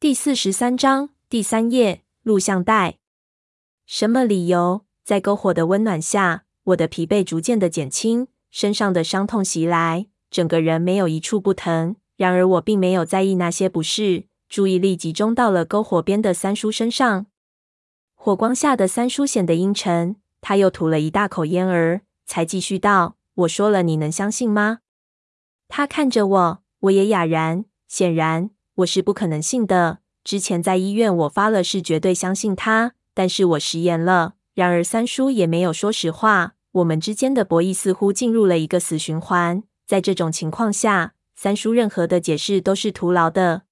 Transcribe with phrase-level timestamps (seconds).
[0.00, 2.96] 第四十三章第三页录像带。
[3.84, 4.86] 什么理由？
[5.04, 11.96] 在篝火的温暖下，我的疲惫逐渐的减轻，身上的伤痛袭来，整个人没有一处不疼。
[12.16, 17.26] 然而我并没有在意那些不适，注意力集中到了篝火边的三叔身上。
[18.14, 24.78] 火光下的三叔显得阴沉，他又吐了一大口烟儿，才继续道：“我说了，你能相信吗？”
[25.68, 27.66] 他看着我，我也哑然。
[27.86, 28.48] 显然。
[28.80, 29.98] 我是不可能信的。
[30.22, 34.34] 之前在医院，我发了誓，绝对相信他，但是我食言了。
[34.54, 39.62] 然而三叔也没有说实话，我们之间的博弈似乎进入了一个死循环。
[39.86, 43.62] 在这种情况下，三叔任何的解释都是徒劳的。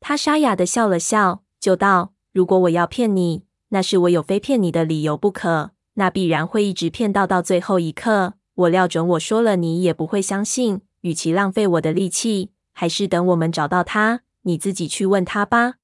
[0.00, 8.34] 他沙哑的笑了笑，就道：“如果我要骗你，那是我有非骗你的理由不可，那必然会一直骗到到最后一刻。
[8.54, 10.82] 我料准我说了，你也不会相信。
[11.02, 15.76] 与其浪费我的力气。”还是等我们找到他，你自己去问他吧。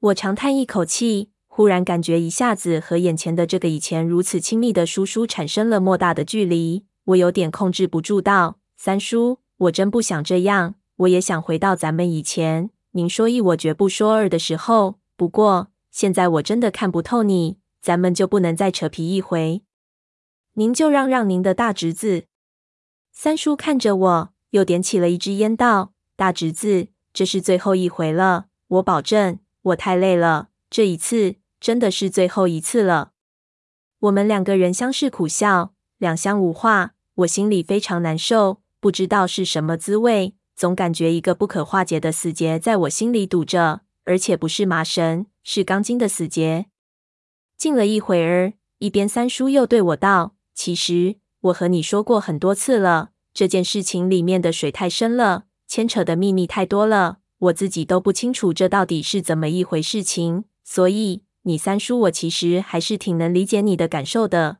[0.00, 6.84] 我长叹一口气，忽然感觉一下子和眼前的这个以前如此亲密的叔叔产生了莫大的距离。
[7.04, 10.74] 我有点控制不住道：“三叔，我真不想这样。
[10.96, 14.98] 我也想回到咱们以前，您说一我绝不说二的时候。
[15.16, 19.62] 不过现在我真的看不透你，咱们就不能再扯皮一回？
[20.54, 22.24] 您就让让您的大侄子。”
[23.14, 25.92] 三叔看着我，又点起了一支烟，道。
[26.20, 33.12] 大侄子，这是最后一回了，我保证，我太累了，这一次真的是最后一次了。
[34.00, 36.92] 我们两个人相视苦笑，两相无话。
[37.14, 46.66] 我心里非常难受，不知道是什么滋味，总感觉一个不可化解的死结在我心里堵着，而且不是麻绳，是钢筋的死结。
[47.56, 60.42] 静了一会儿，一边三叔又对我道：“其实我和你说过很多次了，这件事情里面的水太深了。”牵扯的秘密太多了，我自己都不清楚这到底是怎么一回事情。
[60.64, 64.58] 所以你三叔，我其实还是挺能理解你的感受的。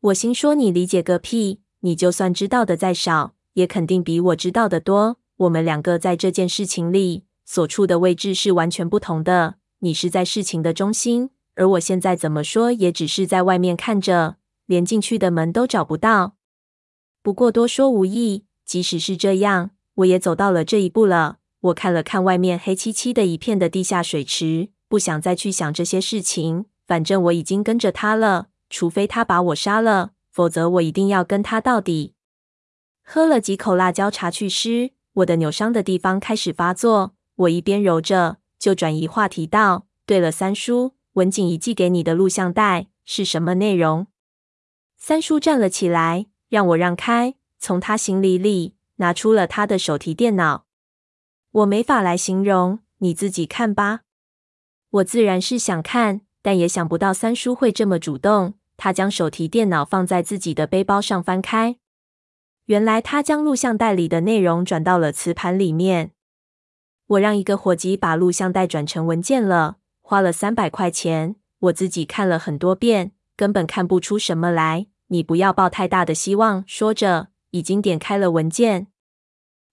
[0.00, 1.58] 我心说你理解个屁！
[1.80, 5.16] 你就算知道的再少，也肯定比我知道的多。
[5.38, 9.56] 我们两个在这件事情里所处的位置是完全不同的。
[9.80, 16.36] 你是在事情的中心，而我现在怎么说也只是在外面看着，连进去的门都找不到。
[17.24, 19.72] 不过多说无益，即使是这样。
[20.02, 21.38] 我也走到了这一步了。
[21.60, 26.66] 我看了看外面黑漆漆的一片的地下水池，不想再去想这些事情。
[26.86, 32.14] 反正我已经跟着他了，除非他把我杀了，否则我一定要跟他到底。
[33.04, 37.14] 喝了几口辣椒茶去湿，我的扭伤的地方开始发作。
[37.36, 44.08] 我一边揉着，就转移话题道：“对了，三叔，文景怡寄给你的录像带是什么内容？”
[44.98, 48.74] 三叔站了起来，让我让开，从他行李里。
[48.96, 50.66] 拿出了他的手提电脑，
[51.50, 54.00] 我没法来形容，你自己看吧。
[54.90, 58.54] 我自然是想看，但也想不到三叔会这么主动。
[58.76, 61.78] 他将手提电脑放在自己的背包上，翻开，
[62.64, 66.12] 原来他将录像带里的内容转到了磁盘里面。
[67.06, 71.36] 我让一个伙计把录像带转成文件了，花了三百块钱。
[71.60, 74.88] 我自己看了很多遍，根本看不出什么来。
[75.08, 76.64] 你不要抱太大的希望。
[76.66, 78.88] 说着，已经点开了文件。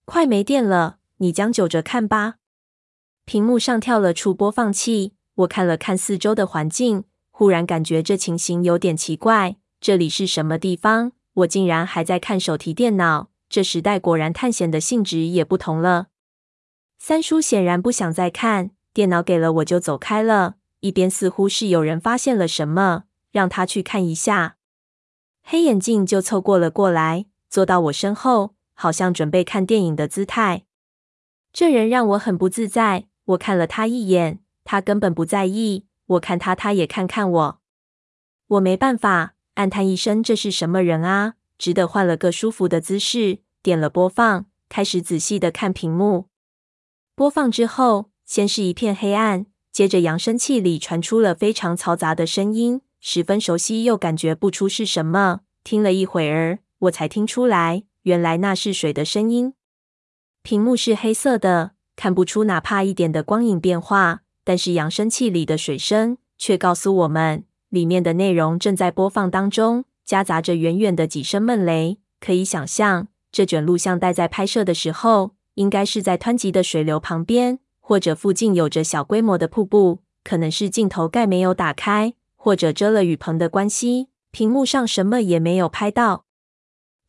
[0.05, 2.35] 快没电了，你将就着看吧。
[3.25, 9.57] 屏幕上跳了出播放器，我看了看四周的环境，忽然感觉这情形有点奇怪。
[9.81, 11.11] 这里是什么地方？
[11.33, 13.29] 我竟然还在看手提电脑。
[13.47, 16.07] 这时代果然探险的性质也不同了。
[16.99, 24.57] 三叔显然不想再看，电脑给了我就走开了，一边似乎是有人发现了什么，让他去看一下。
[25.41, 28.55] 黑眼镜就凑过了过来，坐到我身后。
[28.81, 30.63] 好像准备看电影的姿态，
[31.51, 33.07] 这人让我很不自在。
[33.25, 35.85] 我看了他一眼，他根本不在意。
[36.05, 37.59] 我看他，他也看看我。
[38.47, 46.29] 我没办法，暗叹一声：“这是什么人啊？”只得换了个舒服的姿势，点了播放，开始仔细的看屏幕。
[47.15, 55.41] 播放之后，先是一片黑暗，接着扬声器里传出了非常嘈杂的声音，十分熟悉，又感觉不出是什么。
[55.65, 57.83] 听了一会儿，我才听出来。
[58.03, 59.53] 原来那是水的声音。
[60.41, 64.21] 屏幕是黑色的，看不出哪怕一点的光影变化。
[64.45, 71.99] 但是扬声器里的水声却告诉我们，里面的内容正在播放当中，夹杂着远远的几声闷雷。
[72.19, 79.99] 可以想象，这卷录像带在拍摄的时候，应该是在湍急的水流旁边，或者附近有着小规模的瀑布。
[80.23, 86.25] 可能是镜头盖没有打开，或者遮了雨棚的关系，屏幕上什么也没有拍到。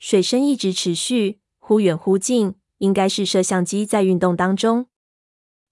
[0.01, 4.87] 水声一直持续，忽远忽近，应该是摄像机在运动当中。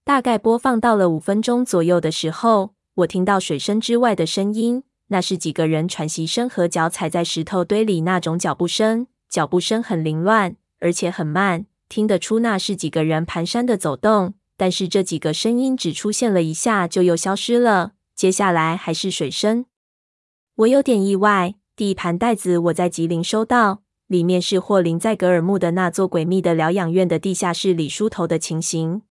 [0.03, 9.07] 大概播放到了五分钟左右的时候，我听到水声之外的声音，那是几个人喘息声和脚踩在石头堆里那种脚步声。
[9.27, 14.35] 脚步声很凌乱，而且很慢，听得出那是几个人蹒跚的走动。
[14.55, 17.93] 但是这几个声音只出现了一下，就又消失了。
[18.15, 19.65] 接下来还是水声。
[20.57, 21.55] 我有点意外。
[21.75, 29.03] 第一盘带子我在吉林收到，里面是霍林在格尔木的那座诡秘的疗养院的地下室里梳头的情形。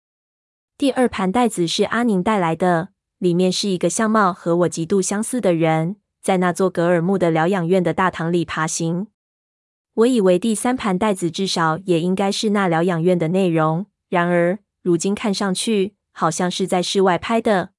[0.76, 9.06] 第二盘带子是阿宁带来的，里面是一个相貌和我极度相似的人，在那座格尔木的疗养院的大堂里爬行。
[9.94, 17.70] 我以为第三盘带子至少也应该是那疗养院的内容，然而如今看上去好像是在室外拍的。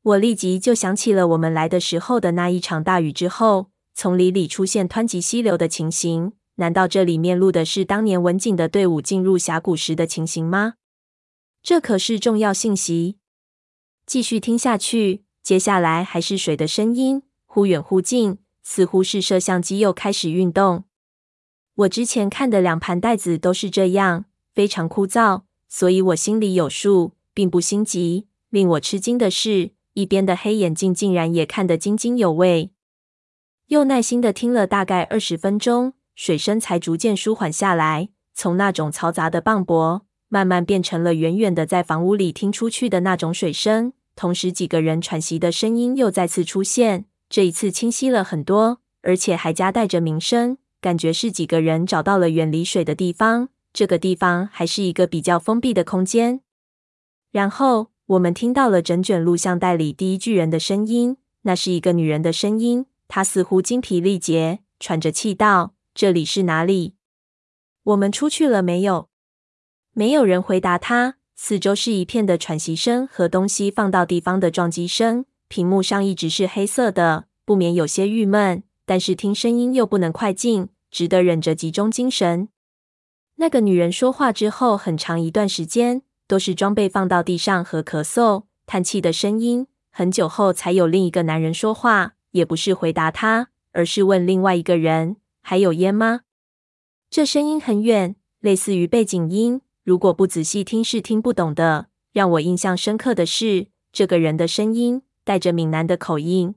[0.00, 3.66] 我立即就想起了我们来的时候的那一场大雨之后。
[3.94, 10.74] 丛林里出现湍急溪流的情形，难道这里面录的是当年文景的队伍进入峡谷时的情形吗？
[11.62, 13.18] 这可是重要信息。
[14.06, 20.84] 继续听下去，接下来还是水的声音，忽远忽近，似乎是摄像机又开始运动。
[21.74, 28.26] 我之前看的两盘带子都是这样，非常枯燥，所以我心里有数，并不心急。
[28.48, 32.70] 令我吃惊的是，一边的黑眼镜竟然也看得津津有味。
[33.70, 38.08] 又耐心的听了大概二十分钟，水声才逐渐舒缓下来。
[38.34, 43.92] 从那种嘈杂的磅礴，慢慢变成了远远的在房屋里听出去的那种水声。
[44.16, 53.50] 同时，几个人喘息的声音又再次出现，这一次清晰了很多，而且还夹带着鸣声，感觉是几个人找到了远离水的地方。
[53.72, 56.40] 这个地方还是一个比较封闭的空间。
[57.30, 62.86] 然后，我们听到了整卷录像带里第一巨人的声音，那是一个女人的声音。
[63.12, 66.94] 他似乎精疲力竭，喘着气道：“这里是哪里？
[67.82, 69.08] 我们出去了没有？”
[69.92, 71.16] 没有人回答他。
[71.34, 75.24] 四周是一片的喘息声和东西放到地方的撞击声。
[75.48, 78.62] 屏幕上一直是黑色的，不免有些郁闷。
[78.86, 82.48] 但是听声音又不能快进，只得忍着集中精神。
[83.36, 89.66] 那个女人说话之后，很长一段时间都是装备放到地上和咳嗽、叹气的声音。
[89.90, 92.14] 很久后，才有另一个男人说话。
[92.32, 96.20] 也不是回答他，而是问另外一个人：“还有烟吗？”
[97.10, 99.60] 这声音很远，类似于背景音。
[99.82, 101.88] 如果不仔细听，是听不懂的。
[102.12, 106.54] 让我印象深刻的是，这个人的声音带着闽南的口音。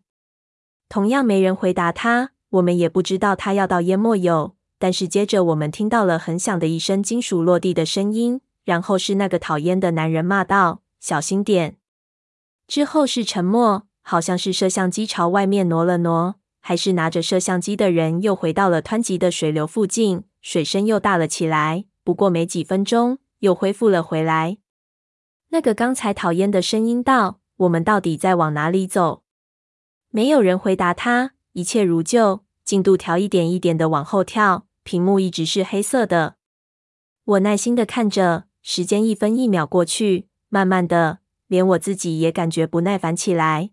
[0.90, 4.56] 同样没人回答他，我们也不知道他要到烟没有。
[4.78, 11.78] 但是接着我们听到了很响的一声金属落地的声音，然后是那个讨厌的男人骂道：“小心点！”
[12.68, 13.88] 之后是沉默。
[14.04, 21.86] 好像是摄像机朝外面挪了挪，还是拿着摄像机的人又回到了湍急的水流附近，水声又大了起来。
[22.04, 24.58] 不过没几分钟，又恢复了回来。
[25.50, 29.24] 那个刚才讨厌的声音道：“我们到底在往哪里走？”
[30.12, 36.36] 没有人回答他，一切如旧，进度条一点一点的往后跳，屏幕一直是黑色的。
[37.24, 43.70] 我耐心的看着，时间一分一秒过去，慢慢的，连我自己也感觉不耐烦起来。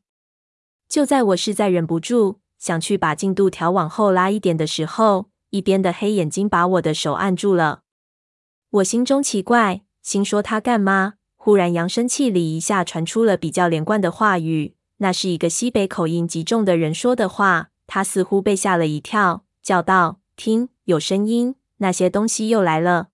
[0.91, 7.83] 就在我实在忍不住想去把进度条往后拉一点的时候，一边的黑眼睛把我的手按住了。
[8.71, 11.15] 我心中奇怪，心说他干嘛？
[11.37, 17.69] 忽然扬声器里一下传出了比较连贯的话语，那是一个西北口音极重的人说的话。
[17.87, 23.09] 他似乎被吓了一跳，叫道：“听，有声音，那些东西又来了。”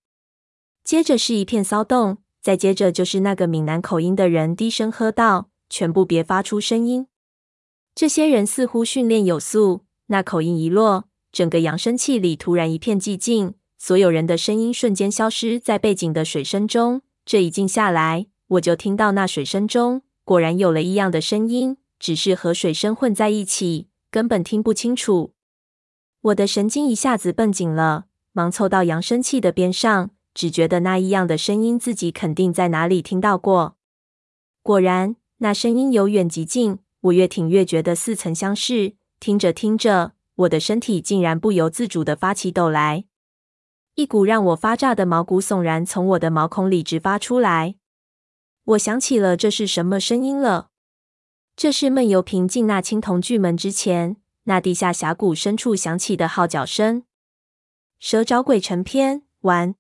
[0.83, 7.07] 接着是一片骚动，再接着就是那个闽南口音的人低声喝道：“全部别发出声音。”
[7.97, 17.01] 这些人似乎训练有素，那口音一落，整个扬声器里突然一片寂静，所有人的声音瞬间消失在背景的水声中。
[17.25, 25.33] 这一静下来，我就听到那水声中果然有了异样的声音，只是和水声混在一起，根本听不清楚。
[26.21, 33.79] 我的神经一下子绷紧了，忙凑到扬声器的边上，只觉得那异样的声音自己肯定在哪里听到过。
[34.63, 36.81] 果然，那声音由远及近。
[37.07, 43.05] 我越听越觉得似曾相识，听着听着，我的身体竟然不由自主的发起抖来，
[43.95, 47.77] 一股让我发炸的毛骨悚然从我的毛孔里直发出来。
[48.65, 50.71] 我想起了这是什么声音了，
[51.55, 57.05] 这是闷油瓶进那青铜巨门之前，那地下峡谷深处响起的号角声。
[58.01, 59.77] 蛇找鬼成篇完。